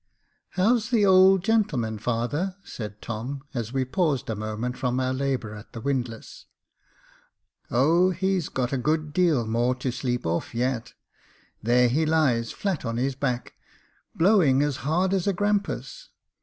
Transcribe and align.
"How's 0.57 0.89
the 0.89 1.05
old 1.05 1.43
gentleman, 1.43 1.99
father?" 1.99 2.55
said 2.63 3.03
Tom, 3.03 3.43
as 3.53 3.71
we 3.71 3.85
paused 3.85 4.31
a 4.31 4.35
moment 4.35 4.75
from 4.75 4.99
our 4.99 5.13
labour 5.13 5.53
at 5.53 5.73
the 5.73 5.79
windlass." 5.79 6.47
Oh! 7.69 8.09
he's 8.09 8.49
got 8.49 8.73
a 8.73 8.79
good 8.79 9.13
deal 9.13 9.45
more 9.45 9.75
to 9.75 9.91
sleep 9.91 10.25
off 10.25 10.55
yet. 10.55 10.93
There 11.61 11.87
he 11.87 12.07
lies, 12.07 12.51
flat 12.51 12.83
on 12.83 12.97
his 12.97 13.13
back, 13.13 13.53
blowing 14.15 14.63
as 14.63 14.77
hard 14.77 15.13
as 15.13 15.27
a 15.27 15.33
grampus. 15.33 16.09